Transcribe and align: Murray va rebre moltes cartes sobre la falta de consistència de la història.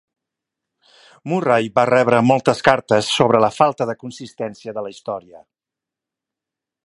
Murray 1.33 1.67
va 1.75 1.83
rebre 1.89 2.21
moltes 2.31 2.63
cartes 2.69 3.11
sobre 3.19 3.43
la 3.47 3.51
falta 3.59 3.87
de 3.91 3.97
consistència 4.05 4.75
de 4.79 4.87
la 4.87 4.95
història. 4.95 5.43